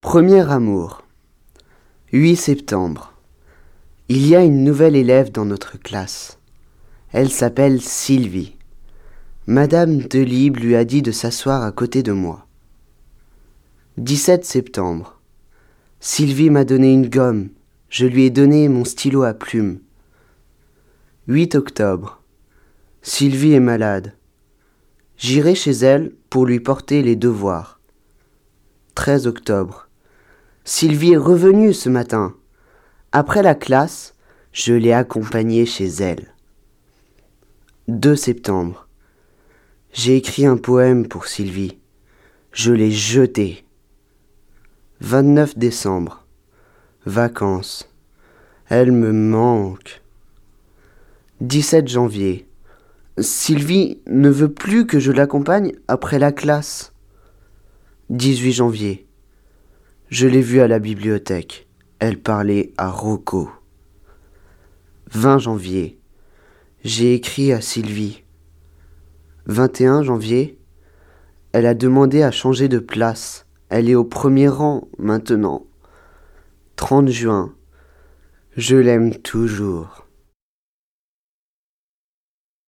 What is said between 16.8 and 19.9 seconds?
une gomme. Je lui ai donné mon stylo à plumes.